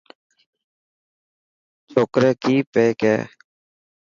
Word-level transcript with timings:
ڇوڪري 1.91 2.31
ڪئي 2.41 2.57
پئي 2.73 2.89
ڪي. 3.01 3.15